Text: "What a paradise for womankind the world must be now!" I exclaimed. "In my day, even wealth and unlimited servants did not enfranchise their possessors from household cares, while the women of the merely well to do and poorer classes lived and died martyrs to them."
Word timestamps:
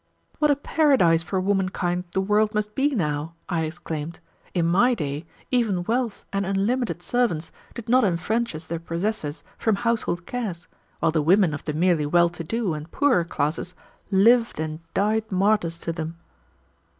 "What 0.39 0.49
a 0.49 0.55
paradise 0.55 1.21
for 1.21 1.39
womankind 1.39 2.05
the 2.13 2.21
world 2.21 2.55
must 2.55 2.73
be 2.73 2.95
now!" 2.95 3.35
I 3.47 3.61
exclaimed. 3.65 4.19
"In 4.55 4.65
my 4.65 4.95
day, 4.95 5.27
even 5.51 5.83
wealth 5.83 6.25
and 6.33 6.43
unlimited 6.43 7.03
servants 7.03 7.51
did 7.75 7.87
not 7.87 8.03
enfranchise 8.03 8.65
their 8.65 8.79
possessors 8.79 9.43
from 9.59 9.75
household 9.75 10.25
cares, 10.25 10.67
while 11.01 11.11
the 11.11 11.21
women 11.21 11.53
of 11.53 11.65
the 11.65 11.73
merely 11.73 12.07
well 12.07 12.29
to 12.29 12.43
do 12.43 12.73
and 12.73 12.89
poorer 12.89 13.23
classes 13.23 13.75
lived 14.09 14.59
and 14.59 14.79
died 14.95 15.31
martyrs 15.31 15.77
to 15.77 15.93
them." 15.93 16.17